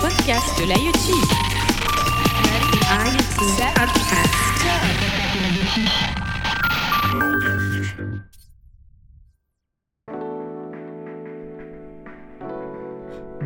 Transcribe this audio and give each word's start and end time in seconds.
podcast 0.00 0.58
de 0.58 0.64
l'IoT. 0.64 1.52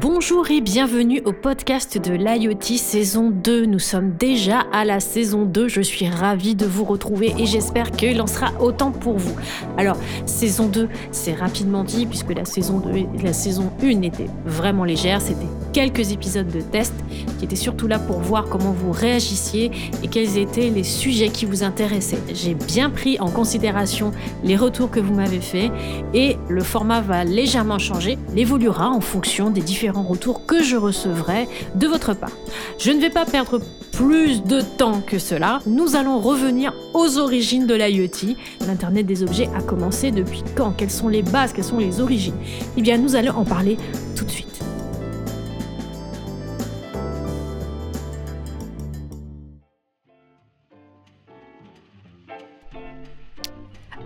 Bonjour 0.00 0.50
et 0.50 0.60
bienvenue 0.60 1.20
au 1.24 1.32
podcast 1.32 1.98
de 1.98 2.12
l'IoT 2.12 2.76
saison 2.76 3.30
2. 3.30 3.66
Nous 3.66 3.78
sommes 3.78 4.12
déjà 4.12 4.60
à 4.72 4.84
la 4.84 5.00
saison 5.00 5.44
2. 5.44 5.68
Je 5.68 5.80
suis 5.80 6.08
ravie 6.08 6.54
de 6.54 6.66
vous 6.66 6.84
retrouver 6.84 7.34
et 7.38 7.46
j'espère 7.46 7.90
qu'il 7.90 8.20
en 8.20 8.26
sera 8.26 8.52
autant 8.60 8.92
pour 8.92 9.18
vous. 9.18 9.34
Alors, 9.78 9.96
saison 10.26 10.66
2, 10.66 10.88
c'est 11.12 11.34
rapidement 11.34 11.82
dit 11.82 12.06
puisque 12.06 12.30
la 12.30 12.44
saison 12.44 12.78
2 12.78 13.22
la 13.22 13.32
saison 13.32 13.72
1 13.82 14.02
était 14.02 14.28
vraiment 14.44 14.84
légère. 14.84 15.20
C'était 15.20 15.46
quelques 15.76 16.10
épisodes 16.10 16.48
de 16.48 16.62
test 16.62 16.94
qui 17.38 17.44
étaient 17.44 17.54
surtout 17.54 17.86
là 17.86 17.98
pour 17.98 18.18
voir 18.20 18.46
comment 18.48 18.72
vous 18.72 18.92
réagissiez 18.92 19.70
et 20.02 20.08
quels 20.08 20.38
étaient 20.38 20.70
les 20.70 20.84
sujets 20.84 21.28
qui 21.28 21.44
vous 21.44 21.64
intéressaient. 21.64 22.22
J'ai 22.32 22.54
bien 22.54 22.88
pris 22.88 23.20
en 23.20 23.28
considération 23.28 24.12
les 24.42 24.56
retours 24.56 24.90
que 24.90 25.00
vous 25.00 25.12
m'avez 25.12 25.42
faits 25.42 25.70
et 26.14 26.38
le 26.48 26.62
format 26.62 27.02
va 27.02 27.24
légèrement 27.24 27.78
changer, 27.78 28.16
évoluera 28.34 28.88
en 28.88 29.02
fonction 29.02 29.50
des 29.50 29.60
différents 29.60 30.02
retour 30.02 30.46
que 30.46 30.62
je 30.62 30.76
recevrai 30.76 31.46
de 31.74 31.86
votre 31.86 32.14
part. 32.14 32.32
Je 32.78 32.90
ne 32.90 32.98
vais 32.98 33.10
pas 33.10 33.26
perdre 33.26 33.60
plus 33.92 34.42
de 34.42 34.62
temps 34.62 35.02
que 35.02 35.18
cela. 35.18 35.58
Nous 35.66 35.94
allons 35.94 36.20
revenir 36.20 36.72
aux 36.94 37.18
origines 37.18 37.66
de 37.66 37.74
l'IoT. 37.74 38.34
L'Internet 38.66 39.04
des 39.04 39.22
objets 39.22 39.50
a 39.54 39.60
commencé 39.60 40.10
depuis 40.10 40.42
quand? 40.56 40.72
Quelles 40.74 40.90
sont 40.90 41.08
les 41.08 41.22
bases? 41.22 41.52
Quelles 41.52 41.64
sont 41.64 41.78
les 41.78 42.00
origines? 42.00 42.36
Eh 42.78 42.80
bien, 42.80 42.96
nous 42.96 43.14
allons 43.14 43.36
en 43.36 43.44
parler 43.44 43.76
tout 44.14 44.24
de 44.24 44.30
suite. 44.30 44.55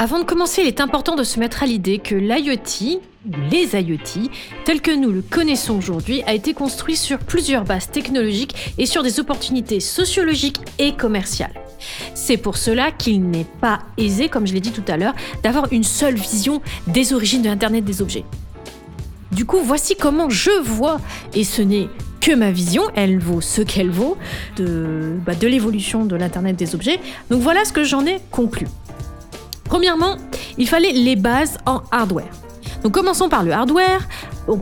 Avant 0.03 0.19
de 0.19 0.25
commencer, 0.25 0.63
il 0.63 0.67
est 0.67 0.81
important 0.81 1.15
de 1.15 1.23
se 1.23 1.39
mettre 1.39 1.63
à 1.63 1.67
l'idée 1.67 1.99
que 1.99 2.15
l'IoT, 2.15 3.03
les 3.51 3.79
IoT, 3.79 4.31
tels 4.65 4.81
que 4.81 4.97
nous 4.97 5.11
le 5.11 5.21
connaissons 5.21 5.77
aujourd'hui, 5.77 6.23
a 6.27 6.33
été 6.33 6.55
construit 6.55 6.97
sur 6.97 7.19
plusieurs 7.19 7.65
bases 7.65 7.91
technologiques 7.91 8.73
et 8.79 8.87
sur 8.87 9.03
des 9.03 9.21
opportunités 9.21 9.79
sociologiques 9.79 10.57
et 10.79 10.95
commerciales. 10.95 11.53
C'est 12.15 12.39
pour 12.39 12.57
cela 12.57 12.93
qu'il 12.93 13.29
n'est 13.29 13.45
pas 13.61 13.81
aisé, 13.99 14.31
comme 14.31 14.47
je 14.47 14.55
l'ai 14.55 14.61
dit 14.61 14.73
tout 14.73 14.91
à 14.91 14.97
l'heure, 14.97 15.13
d'avoir 15.43 15.71
une 15.71 15.85
seule 15.85 16.15
vision 16.15 16.63
des 16.87 17.13
origines 17.13 17.43
de 17.43 17.49
l'Internet 17.49 17.85
des 17.85 18.01
objets. 18.01 18.25
Du 19.33 19.45
coup, 19.45 19.59
voici 19.63 19.97
comment 19.97 20.31
je 20.31 20.63
vois, 20.63 20.99
et 21.35 21.45
ce 21.45 21.61
n'est 21.61 21.89
que 22.23 22.35
ma 22.35 22.51
vision, 22.51 22.85
elle 22.95 23.19
vaut 23.19 23.43
ce 23.43 23.61
qu'elle 23.61 23.91
vaut, 23.91 24.17
de, 24.57 25.13
bah, 25.27 25.35
de 25.35 25.47
l'évolution 25.47 26.07
de 26.07 26.17
l'Internet 26.17 26.57
des 26.57 26.75
objets. 26.75 27.01
Donc 27.31 27.43
voilà 27.43 27.67
ce 27.67 27.73
que 27.75 27.85
j'en 27.85 28.07
ai 28.07 28.19
conclu. 28.31 28.67
Premièrement, 29.71 30.17
il 30.59 30.69
fallait 30.69 30.91
les 30.91 31.15
bases 31.15 31.57
en 31.65 31.83
hardware. 31.93 32.33
Donc 32.83 32.93
commençons 32.93 33.29
par 33.29 33.45
le 33.45 33.53
hardware. 33.53 34.09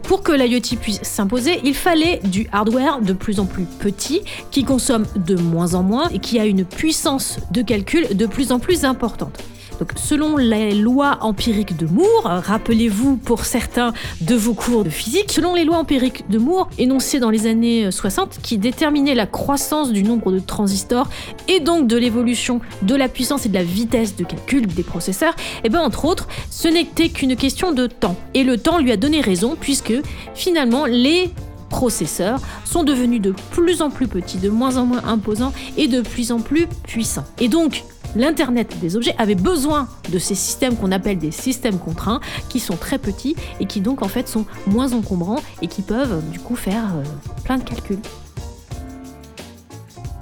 pour 0.02 0.22
que 0.22 0.32
l'IoT 0.32 0.76
puisse 0.78 1.00
s'imposer, 1.02 1.60
il 1.64 1.74
fallait 1.74 2.20
du 2.24 2.46
hardware 2.52 3.00
de 3.00 3.14
plus 3.14 3.40
en 3.40 3.46
plus 3.46 3.64
petit, 3.64 4.20
qui 4.50 4.64
consomme 4.64 5.06
de 5.16 5.34
moins 5.34 5.72
en 5.72 5.82
moins 5.82 6.10
et 6.10 6.18
qui 6.18 6.38
a 6.38 6.44
une 6.44 6.66
puissance 6.66 7.38
de 7.52 7.62
calcul 7.62 8.18
de 8.18 8.26
plus 8.26 8.52
en 8.52 8.58
plus 8.58 8.84
importante. 8.84 9.42
Donc, 9.78 9.92
selon 9.96 10.36
les 10.36 10.74
lois 10.74 11.18
empiriques 11.20 11.76
de 11.76 11.86
Moore, 11.86 12.24
rappelez-vous 12.24 13.16
pour 13.16 13.44
certains 13.44 13.92
de 14.20 14.34
vos 14.34 14.54
cours 14.54 14.84
de 14.84 14.90
physique, 14.90 15.30
selon 15.32 15.54
les 15.54 15.64
lois 15.64 15.78
empiriques 15.78 16.28
de 16.28 16.38
Moore 16.38 16.68
énoncées 16.78 17.20
dans 17.20 17.30
les 17.30 17.46
années 17.46 17.90
60 17.90 18.38
qui 18.42 18.58
déterminaient 18.58 19.14
la 19.14 19.26
croissance 19.26 19.92
du 19.92 20.02
nombre 20.02 20.32
de 20.32 20.40
transistors 20.40 21.08
et 21.46 21.60
donc 21.60 21.86
de 21.86 21.96
l'évolution 21.96 22.60
de 22.82 22.94
la 22.94 23.08
puissance 23.08 23.46
et 23.46 23.48
de 23.48 23.54
la 23.54 23.62
vitesse 23.62 24.16
de 24.16 24.24
calcul 24.24 24.66
des 24.66 24.82
processeurs, 24.82 25.34
et 25.38 25.62
eh 25.64 25.68
bien 25.68 25.80
entre 25.80 26.04
autres, 26.04 26.28
ce 26.50 26.68
n'était 26.68 27.08
qu'une 27.08 27.36
question 27.36 27.72
de 27.72 27.86
temps. 27.86 28.16
Et 28.34 28.44
le 28.44 28.58
temps 28.58 28.78
lui 28.78 28.92
a 28.92 28.96
donné 28.96 29.20
raison 29.20 29.56
puisque 29.58 29.94
finalement 30.34 30.86
les 30.86 31.30
processeurs 31.68 32.40
sont 32.64 32.82
devenus 32.82 33.20
de 33.20 33.34
plus 33.50 33.82
en 33.82 33.90
plus 33.90 34.08
petits, 34.08 34.38
de 34.38 34.48
moins 34.48 34.76
en 34.76 34.86
moins 34.86 35.04
imposants 35.04 35.52
et 35.76 35.86
de 35.86 36.00
plus 36.00 36.32
en 36.32 36.40
plus 36.40 36.66
puissants. 36.84 37.26
Et 37.40 37.48
donc, 37.48 37.84
l'Internet 38.18 38.78
des 38.80 38.96
objets 38.96 39.14
avait 39.16 39.34
besoin 39.34 39.88
de 40.10 40.18
ces 40.18 40.34
systèmes 40.34 40.76
qu'on 40.76 40.92
appelle 40.92 41.18
des 41.18 41.30
systèmes 41.30 41.78
contraints, 41.78 42.20
qui 42.48 42.60
sont 42.60 42.76
très 42.76 42.98
petits 42.98 43.36
et 43.60 43.66
qui 43.66 43.80
donc 43.80 44.02
en 44.02 44.08
fait 44.08 44.28
sont 44.28 44.44
moins 44.66 44.92
encombrants 44.92 45.40
et 45.62 45.68
qui 45.68 45.82
peuvent 45.82 46.22
du 46.30 46.38
coup 46.38 46.56
faire 46.56 46.96
euh, 46.96 47.04
plein 47.44 47.58
de 47.58 47.64
calculs. 47.64 48.00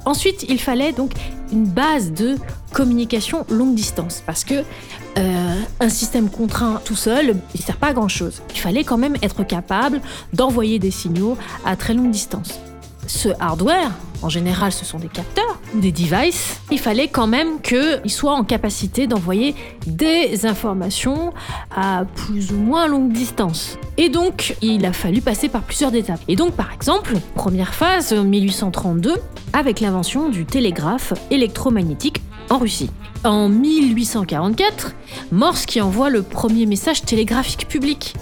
Ensuite, 0.05 0.45
il 0.49 0.61
fallait 0.61 0.93
donc 0.93 1.13
une 1.51 1.65
base 1.65 2.13
de 2.13 2.37
communication 2.73 3.45
longue 3.51 3.75
distance 3.75 4.23
parce 4.25 4.45
que 4.45 4.63
euh, 5.19 5.55
un 5.81 5.89
système 5.89 6.29
contraint 6.29 6.81
tout 6.85 6.95
seul, 6.95 7.37
il 7.55 7.63
sert 7.63 7.77
pas 7.77 7.89
à 7.89 7.93
grand 7.93 8.09
chose. 8.09 8.43
Il 8.55 8.61
fallait 8.61 8.85
quand 8.85 8.99
même 8.99 9.17
être 9.23 9.43
capable 9.43 10.01
d'envoyer 10.33 10.79
des 10.79 10.91
signaux 10.91 11.37
à 11.65 11.75
très 11.75 11.95
longue 11.95 12.11
distance 12.11 12.61
ce 13.07 13.29
hardware, 13.41 13.91
en 14.23 14.29
général 14.29 14.73
ce 14.73 14.85
sont 14.85 14.99
des 14.99 15.09
capteurs 15.09 15.46
des 15.81 15.93
devices, 15.93 16.61
il 16.71 16.79
fallait 16.79 17.09
quand 17.09 17.27
même 17.27 17.61
qu'il 17.61 18.11
soit 18.11 18.33
en 18.33 18.45
capacité 18.45 19.07
d'envoyer 19.07 19.55
des 19.87 20.47
informations 20.47 21.33
à 21.75 22.05
plus 22.15 22.53
ou 22.53 22.57
moins 22.57 22.87
longue 22.89 23.13
distance. 23.13 23.79
Et 23.97 24.09
donc, 24.09 24.57
il 24.63 24.85
a 24.85 24.93
fallu 24.93 25.21
passer 25.21 25.49
par 25.49 25.63
plusieurs 25.63 25.95
étapes. 25.95 26.21
Et 26.29 26.37
donc, 26.37 26.53
par 26.53 26.73
exemple, 26.73 27.15
première 27.35 27.75
phase, 27.75 28.13
1832, 28.13 29.15
avec 29.53 29.81
l'invention 29.81 30.29
du 30.29 30.45
télégraphe 30.45 31.15
électromagnétique 31.31 32.21
en 32.51 32.59
Russie. 32.59 32.91
En 33.25 33.49
1844, 33.49 34.95
Morse 35.33 35.67
qui 35.67 35.81
envoie 35.81 36.11
le 36.11 36.23
premier 36.23 36.67
message 36.67 37.03
télégraphique 37.03 37.67
public. 37.67 38.15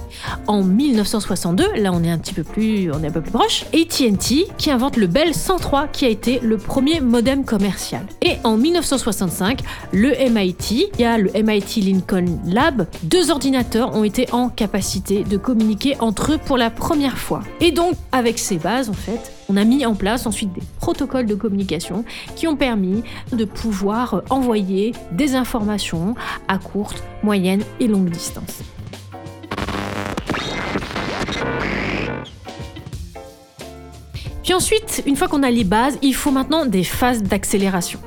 En 0.46 0.62
1962, 0.62 1.74
là 1.76 1.92
on 1.92 2.02
est 2.02 2.10
un 2.10 2.18
petit 2.18 2.32
peu 2.32 2.42
plus, 2.42 2.90
on 2.90 3.02
est 3.02 3.08
un 3.08 3.10
peu 3.10 3.20
plus 3.20 3.32
proche, 3.32 3.64
AT&T 3.74 4.46
qui 4.56 4.70
invente 4.70 4.96
le 4.96 5.06
Bell 5.06 5.34
103 5.34 5.88
qui 5.88 6.06
a 6.06 6.08
été 6.08 6.40
le 6.40 6.56
premier 6.56 7.00
modem 7.00 7.44
commercial. 7.44 8.06
Et 8.22 8.36
en 8.44 8.56
1965, 8.56 9.60
le 9.92 10.10
MIT, 10.30 10.90
il 10.94 11.00
y 11.00 11.04
a 11.04 11.18
le 11.18 11.30
MIT 11.34 11.82
Lincoln 11.82 12.38
Lab, 12.46 12.86
deux 13.02 13.30
ordinateurs 13.30 13.94
ont 13.94 14.04
été 14.04 14.32
en 14.32 14.48
capacité 14.48 15.24
de 15.24 15.36
communiquer 15.36 15.96
entre 16.00 16.32
eux 16.32 16.38
pour 16.38 16.56
la 16.56 16.70
première 16.70 17.18
fois. 17.18 17.42
Et 17.60 17.72
donc 17.72 17.94
avec 18.12 18.38
ces 18.38 18.56
bases 18.56 18.88
en 18.88 18.94
fait, 18.94 19.33
on 19.48 19.56
a 19.56 19.64
mis 19.64 19.84
en 19.86 19.94
place 19.94 20.26
ensuite 20.26 20.52
des 20.52 20.62
protocoles 20.78 21.26
de 21.26 21.34
communication 21.34 22.04
qui 22.36 22.46
ont 22.46 22.56
permis 22.56 23.02
de 23.32 23.44
pouvoir 23.44 24.22
envoyer 24.30 24.92
des 25.12 25.34
informations 25.34 26.14
à 26.48 26.58
courte, 26.58 27.02
moyenne 27.22 27.62
et 27.80 27.86
longue 27.86 28.10
distance. 28.10 28.62
Puis 34.42 34.52
ensuite, 34.52 35.02
une 35.06 35.16
fois 35.16 35.28
qu'on 35.28 35.42
a 35.42 35.50
les 35.50 35.64
bases, 35.64 35.98
il 36.02 36.14
faut 36.14 36.30
maintenant 36.30 36.66
des 36.66 36.84
phases 36.84 37.22
d'accélération. 37.22 37.98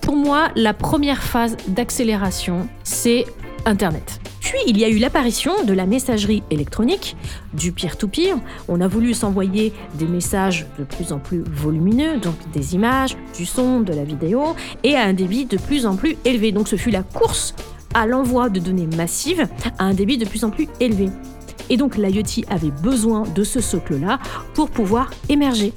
Pour 0.00 0.16
moi, 0.16 0.48
la 0.56 0.72
première 0.72 1.22
phase 1.22 1.56
d'accélération, 1.68 2.66
c'est 2.82 3.26
Internet. 3.66 4.20
Il 4.66 4.78
y 4.78 4.84
a 4.84 4.88
eu 4.88 4.98
l'apparition 4.98 5.64
de 5.64 5.72
la 5.72 5.86
messagerie 5.86 6.42
électronique, 6.50 7.16
du 7.52 7.72
peer-to-peer. 7.72 8.36
On 8.68 8.80
a 8.80 8.88
voulu 8.88 9.14
s'envoyer 9.14 9.72
des 9.94 10.06
messages 10.06 10.66
de 10.78 10.84
plus 10.84 11.12
en 11.12 11.18
plus 11.18 11.44
volumineux, 11.50 12.18
donc 12.18 12.34
des 12.52 12.74
images, 12.74 13.16
du 13.36 13.46
son, 13.46 13.80
de 13.80 13.92
la 13.92 14.04
vidéo, 14.04 14.54
et 14.82 14.96
à 14.96 15.02
un 15.02 15.12
débit 15.12 15.44
de 15.44 15.58
plus 15.58 15.86
en 15.86 15.96
plus 15.96 16.16
élevé. 16.24 16.52
Donc 16.52 16.68
ce 16.68 16.76
fut 16.76 16.90
la 16.90 17.02
course 17.02 17.54
à 17.94 18.06
l'envoi 18.06 18.48
de 18.48 18.60
données 18.60 18.88
massives 18.96 19.48
à 19.78 19.84
un 19.84 19.94
débit 19.94 20.18
de 20.18 20.24
plus 20.24 20.44
en 20.44 20.50
plus 20.50 20.68
élevé. 20.80 21.08
Et 21.68 21.76
donc 21.76 21.96
l'IoT 21.96 22.44
avait 22.48 22.70
besoin 22.70 23.22
de 23.22 23.44
ce 23.44 23.60
socle-là 23.60 24.18
pour 24.54 24.70
pouvoir 24.70 25.10
émerger. 25.28 25.72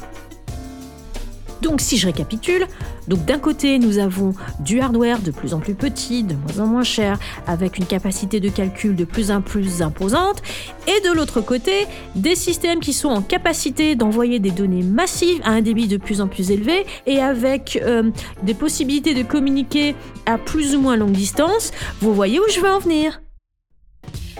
Donc 1.61 1.81
si 1.81 1.97
je 1.97 2.07
récapitule, 2.07 2.67
donc 3.07 3.25
d'un 3.25 3.39
côté 3.39 3.79
nous 3.79 3.97
avons 3.97 4.33
du 4.59 4.79
hardware 4.79 5.19
de 5.19 5.31
plus 5.31 5.53
en 5.53 5.59
plus 5.59 5.75
petit, 5.75 6.23
de 6.23 6.35
moins 6.35 6.63
en 6.63 6.67
moins 6.67 6.83
cher, 6.83 7.19
avec 7.47 7.77
une 7.77 7.85
capacité 7.85 8.39
de 8.39 8.49
calcul 8.49 8.95
de 8.95 9.03
plus 9.03 9.31
en 9.31 9.41
plus 9.41 9.81
imposante, 9.81 10.41
et 10.87 11.07
de 11.07 11.13
l'autre 11.13 11.41
côté 11.41 11.87
des 12.15 12.35
systèmes 12.35 12.79
qui 12.79 12.93
sont 12.93 13.09
en 13.09 13.21
capacité 13.21 13.95
d'envoyer 13.95 14.39
des 14.39 14.51
données 14.51 14.83
massives 14.83 15.41
à 15.43 15.51
un 15.51 15.61
débit 15.61 15.87
de 15.87 15.97
plus 15.97 16.21
en 16.21 16.27
plus 16.27 16.51
élevé 16.51 16.85
et 17.05 17.19
avec 17.19 17.79
euh, 17.81 18.11
des 18.43 18.53
possibilités 18.53 19.13
de 19.13 19.23
communiquer 19.23 19.95
à 20.25 20.37
plus 20.37 20.75
ou 20.75 20.81
moins 20.81 20.95
longue 20.95 21.11
distance. 21.11 21.71
Vous 22.01 22.13
voyez 22.13 22.39
où 22.39 22.43
je 22.53 22.59
veux 22.59 22.69
en 22.69 22.79
venir 22.79 23.21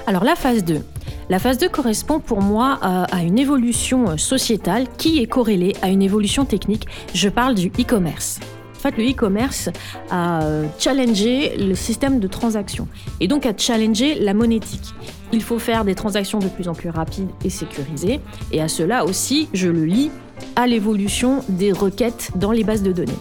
Alors 0.08 0.24
la 0.24 0.36
phase 0.36 0.64
2. 0.64 0.82
La 1.30 1.38
phase 1.38 1.60
2 1.60 1.70
correspond 1.70 2.20
pour 2.20 2.42
moi 2.42 2.80
à 2.82 3.22
une 3.22 3.38
évolution 3.38 4.10
euh, 4.10 4.18
sociétale 4.18 4.88
qui 4.98 5.20
est 5.20 5.28
corrélée 5.28 5.76
à 5.84 5.90
une 5.90 6.02
évolution 6.02 6.44
technique. 6.44 6.88
Je 7.14 7.30
parle 7.30 7.54
du 7.54 7.68
e-commerce. 7.80 8.40
En 8.76 8.80
fait, 8.80 8.98
le 8.98 9.08
e-commerce 9.08 9.70
a 10.10 10.40
challengé 10.80 11.56
le 11.58 11.76
système 11.76 12.20
de 12.20 12.28
transaction 12.28 12.88
et 13.20 13.28
donc 13.28 13.46
a 13.46 13.56
challengé 13.56 14.16
la 14.16 14.34
monétique. 14.34 14.96
Il 15.32 15.44
faut 15.44 15.60
faire 15.60 15.86
des 15.86 15.94
transactions 15.94 16.40
de 16.40 16.48
plus 16.48 16.68
en 16.68 16.74
plus 16.74 16.90
rapides 16.90 17.30
et 17.46 17.52
sécurisées. 17.52 18.22
Et 18.52 18.62
à 18.62 18.68
cela 18.68 19.06
aussi, 19.06 19.50
je 19.54 19.68
le 19.68 19.86
lis 19.86 20.10
à 20.56 20.66
l'évolution 20.66 21.44
des 21.50 21.72
requêtes 21.72 22.32
dans 22.38 22.52
les 22.52 22.64
bases 22.64 22.82
de 22.82 22.92
données. 22.92 23.14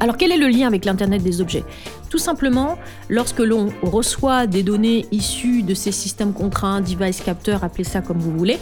Alors 0.00 0.16
quel 0.16 0.32
est 0.32 0.36
le 0.36 0.48
lien 0.48 0.66
avec 0.66 0.84
l'Internet 0.84 1.22
des 1.22 1.40
objets? 1.40 1.64
Tout 2.14 2.18
simplement, 2.18 2.78
lorsque 3.08 3.40
l'on 3.40 3.72
reçoit 3.82 4.46
des 4.46 4.62
données 4.62 5.04
issues 5.10 5.64
de 5.64 5.74
ces 5.74 5.90
systèmes 5.90 6.32
contraints, 6.32 6.80
device 6.80 7.20
capteurs, 7.20 7.64
appelez 7.64 7.82
ça 7.82 8.02
comme 8.02 8.18
vous 8.18 8.30
voulez, 8.30 8.60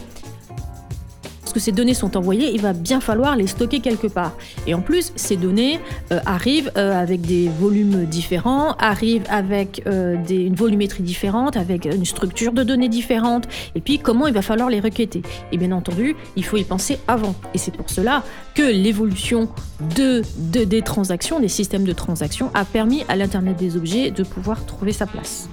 ces 1.59 1.73
données 1.73 1.95
sont 1.95 2.17
envoyées, 2.17 2.53
il 2.53 2.61
va 2.61 2.73
bien 2.73 3.01
falloir 3.01 3.37
les 3.37 3.47
stocker 3.47 3.81
quelque 3.81 4.07
part. 4.07 4.33
Et 4.67 4.75
en 4.75 4.81
plus, 4.81 5.13
ces 5.17 5.37
données 5.37 5.81
euh, 6.13 6.21
arrivent 6.27 6.71
euh, 6.77 7.01
avec 7.01 7.23
des 7.23 7.49
volumes 7.49 8.05
différents, 8.05 8.73
arrivent 8.79 9.25
avec 9.29 9.83
euh, 9.87 10.17
une 10.29 10.55
volumétrie 10.55 11.03
différente, 11.03 11.57
avec 11.57 11.87
une 11.87 12.05
structure 12.05 12.53
de 12.53 12.63
données 12.63 12.89
différente. 12.89 13.49
Et 13.75 13.81
puis, 13.81 13.99
comment 13.99 14.27
il 14.27 14.35
va 14.35 14.43
falloir 14.43 14.71
les 14.71 14.81
requêter? 14.81 15.23
Et 15.51 15.57
bien 15.57 15.73
entendu, 15.73 16.17
il 16.37 16.45
faut 16.45 16.57
y 16.57 16.65
penser 16.65 16.99
avant. 17.09 17.35
Et 17.55 17.59
c'est 17.59 17.75
pour 17.75 17.91
cela 17.91 18.23
que 18.55 18.63
l'évolution 18.63 19.49
de, 19.97 20.23
de, 20.39 20.65
des 20.65 20.83
transactions, 20.83 21.41
des 21.41 21.49
systèmes 21.49 21.85
de 21.85 21.93
transactions, 21.93 22.51
a 22.55 22.65
permis 22.65 23.05
à 23.09 23.17
l'Internet 23.17 23.57
des 23.57 23.77
objets 23.77 24.11
de 24.11 24.23
pouvoir 24.23 24.65
trouver 24.67 24.93
sa 24.93 25.07
place. 25.07 25.49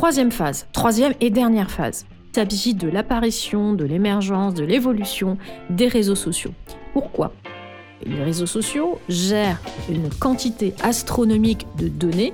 Troisième 0.00 0.32
phase, 0.32 0.66
troisième 0.72 1.12
et 1.20 1.28
dernière 1.28 1.70
phase. 1.70 2.06
Il 2.32 2.34
s'agit 2.34 2.72
de 2.72 2.88
l'apparition, 2.88 3.74
de 3.74 3.84
l'émergence, 3.84 4.54
de 4.54 4.64
l'évolution 4.64 5.36
des 5.68 5.88
réseaux 5.88 6.14
sociaux. 6.14 6.52
Pourquoi? 6.94 7.34
Les 8.06 8.24
réseaux 8.24 8.46
sociaux 8.46 8.98
gèrent 9.10 9.60
une 9.90 10.08
quantité 10.08 10.72
astronomique 10.82 11.66
de 11.76 11.88
données 11.88 12.32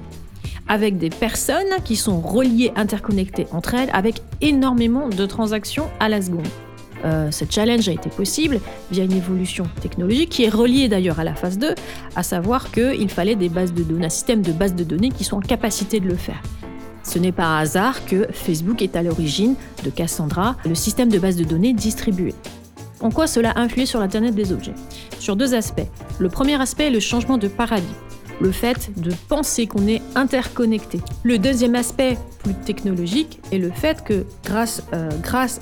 avec 0.68 0.96
des 0.96 1.10
personnes 1.10 1.82
qui 1.84 1.96
sont 1.96 2.20
reliées, 2.20 2.70
interconnectées 2.76 3.48
entre 3.50 3.74
elles, 3.74 3.90
avec 3.92 4.22
énormément 4.40 5.08
de 5.08 5.26
transactions 5.26 5.88
à 5.98 6.08
la 6.08 6.22
seconde. 6.22 6.46
Euh, 7.04 7.32
ce 7.32 7.44
challenge 7.50 7.88
a 7.88 7.92
été 7.92 8.10
possible 8.10 8.60
via 8.92 9.02
une 9.02 9.12
évolution 9.12 9.64
technologique 9.80 10.30
qui 10.30 10.44
est 10.44 10.50
reliée 10.50 10.86
d'ailleurs 10.86 11.18
à 11.18 11.24
la 11.24 11.34
phase 11.34 11.58
2, 11.58 11.74
à 12.14 12.22
savoir 12.22 12.70
qu'il 12.70 13.08
fallait 13.08 13.34
des 13.34 13.48
bases 13.48 13.74
de 13.74 13.82
données, 13.82 14.06
un 14.06 14.08
système 14.08 14.42
de 14.42 14.52
bases 14.52 14.76
de 14.76 14.84
données 14.84 15.10
qui 15.10 15.24
sont 15.24 15.38
en 15.38 15.40
capacité 15.40 15.98
de 15.98 16.06
le 16.06 16.14
faire. 16.14 16.40
Ce 17.06 17.20
n'est 17.20 17.32
pas 17.32 17.58
hasard 17.58 18.04
que 18.04 18.26
Facebook 18.32 18.82
est 18.82 18.96
à 18.96 19.02
l'origine 19.02 19.54
de 19.84 19.90
Cassandra, 19.90 20.56
le 20.64 20.74
système 20.74 21.08
de 21.08 21.18
base 21.18 21.36
de 21.36 21.44
données 21.44 21.72
distribué. 21.72 22.34
En 23.00 23.10
quoi 23.10 23.28
cela 23.28 23.52
a 23.52 23.60
influé 23.60 23.86
sur 23.86 24.00
l'Internet 24.00 24.34
des 24.34 24.52
objets? 24.52 24.74
Sur 25.20 25.36
deux 25.36 25.54
aspects. 25.54 25.86
Le 26.18 26.28
premier 26.28 26.60
aspect 26.60 26.88
est 26.88 26.90
le 26.90 27.00
changement 27.00 27.38
de 27.38 27.46
paradigme 27.46 27.94
le 28.40 28.52
fait 28.52 28.90
de 29.00 29.12
penser 29.28 29.66
qu'on 29.66 29.86
est 29.86 30.02
interconnecté. 30.14 31.00
Le 31.22 31.38
deuxième 31.38 31.74
aspect 31.74 32.18
plus 32.42 32.54
technologique 32.54 33.40
est 33.52 33.58
le 33.58 33.70
fait 33.70 34.04
que 34.04 34.26
grâce, 34.44 34.82
euh, 34.92 35.10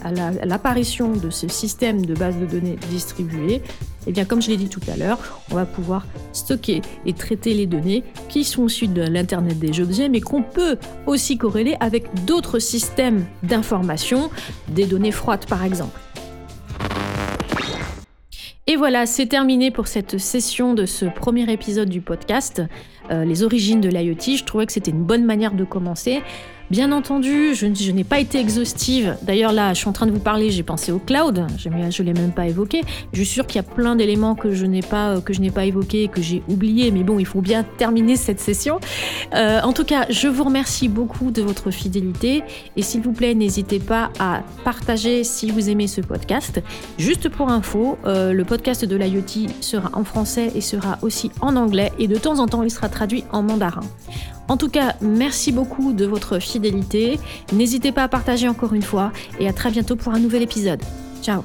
à 0.03 0.45
l'apparition 0.45 1.13
de 1.13 1.31
ce 1.31 1.49
système 1.49 2.05
de 2.05 2.15
base 2.15 2.37
de 2.39 2.47
données 2.47 2.79
distribuées, 2.91 3.63
eh 4.07 4.13
bien, 4.13 4.25
comme 4.25 4.43
je 4.43 4.51
l'ai 4.51 4.57
dit 4.57 4.69
tout 4.69 4.81
à 4.93 4.97
l'heure, 4.97 5.19
on 5.51 5.55
va 5.55 5.67
pouvoir 5.67 6.07
stocker 6.33 6.83
et 7.07 7.13
traiter 7.13 7.55
les 7.55 7.67
données 7.67 8.03
qui 8.29 8.45
sont 8.45 8.67
issues 8.67 8.89
de 8.89 9.03
l'Internet 9.03 9.59
des 9.59 9.81
objets, 9.81 10.09
mais 10.09 10.21
qu'on 10.21 10.43
peut 10.43 10.77
aussi 11.07 11.39
corréler 11.39 11.77
avec 11.81 12.25
d'autres 12.25 12.59
systèmes 12.59 13.25
d'information, 13.43 14.31
des 14.69 14.87
données 14.87 15.13
froides 15.13 15.47
par 15.47 15.65
exemple. 15.65 15.99
Et 18.67 18.77
voilà, 18.77 19.05
c'est 19.05 19.27
terminé 19.27 19.71
pour 19.71 19.89
cette 19.89 20.17
session 20.19 20.73
de 20.73 20.87
ce 20.87 21.05
premier 21.05 21.51
épisode 21.53 21.91
du 21.91 22.01
podcast, 22.01 22.63
euh, 23.11 23.25
Les 23.27 23.43
origines 23.43 23.83
de 23.83 23.91
l'IoT. 23.91 24.39
Je 24.39 24.45
trouvais 24.45 24.65
que 24.65 24.73
c'était 24.73 24.91
une 24.91 25.05
bonne 25.05 25.27
manière 25.27 25.53
de 25.53 25.65
commencer. 25.65 26.23
Bien 26.75 26.91
entendu, 26.91 27.55
je, 27.55 27.93
n'ai 27.93 28.03
pas 28.03 28.19
été 28.19 28.41
exhaustive. 28.41 29.17
D'ailleurs, 29.23 29.53
là, 29.53 29.75
je 29.75 29.79
suis 29.79 29.89
en 29.89 29.93
train 29.93 30.07
de 30.07 30.11
vous 30.11 30.19
parler, 30.19 30.51
j'ai 30.51 30.65
pensé 30.65 30.91
au 30.91 30.99
cloud. 30.99 31.47
Je 31.57 31.69
ne 31.69 32.03
l'ai 32.03 32.13
même 32.13 32.33
pas 32.33 32.49
évoqué. 32.49 32.81
Je 33.13 33.19
suis 33.19 33.27
sûre 33.27 33.47
qu'il 33.47 33.57
y 33.57 33.59
a 33.61 33.63
plein 33.63 33.95
d'éléments 33.95 34.35
que 34.35 34.53
je 34.53 34.67
n'ai 34.67 34.81
pas, 34.81 35.21
pas 35.55 35.65
évoqués, 35.67 36.09
que 36.09 36.21
j'ai 36.21 36.43
oubliés. 36.49 36.91
Mais 36.91 37.05
bon, 37.05 37.21
il 37.21 37.27
faut 37.27 37.43
bien 37.43 37.63
terminer 37.63 38.17
cette 38.17 38.41
session. 38.41 38.81
Euh, 39.35 39.61
en 39.61 39.73
tout 39.73 39.85
cas, 39.85 40.07
je 40.11 40.27
vous 40.27 40.43
remercie 40.43 40.89
beaucoup 40.89 41.31
de 41.31 41.43
votre 41.43 41.71
fidélité. 41.71 42.43
Et 42.77 42.83
s'il 42.83 43.03
vous 43.03 43.13
plaît, 43.13 43.37
n'hésitez 43.37 43.79
pas 43.79 44.11
à 44.19 44.43
partager 44.65 45.23
si 45.23 45.53
vous 45.53 45.71
aimez 45.71 45.87
ce 45.87 46.01
podcast. 46.01 46.61
Juste 46.99 47.29
pour 47.29 47.51
info, 47.51 47.99
euh, 48.05 48.33
le 48.33 48.45
podcast 48.45 48.85
de 48.85 48.97
l'IoT 48.97 49.49
sera 49.61 49.91
en 49.93 50.03
français 50.03 50.51
et 50.57 50.61
sera 50.61 50.99
aussi 51.03 51.31
en 51.41 51.55
anglais. 51.55 51.93
Et 52.01 52.09
de 52.09 52.17
temps 52.17 52.41
en 52.41 52.49
temps, 52.49 52.65
il 52.65 52.71
sera 52.73 52.89
traduit 52.89 53.23
en 53.31 53.45
mandarin. 53.45 53.85
En 54.49 54.57
tout 54.57 54.69
cas, 54.69 54.95
merci 55.01 55.53
beaucoup 55.53 55.93
de 55.93 56.05
votre 56.05 56.39
fidélité. 56.39 57.19
N'hésitez 57.53 57.93
pas 57.93 58.05
à 58.05 58.09
partager 58.09 58.49
encore 58.49 58.75
une 58.75 58.83
fois 58.83 59.13
et 59.41 59.49
à 59.49 59.53
très 59.53 59.71
bientôt 59.71 59.97
pour 59.97 60.13
un 60.13 60.19
nouvel 60.19 60.43
épisode. 60.43 60.83
Ciao 61.23 61.43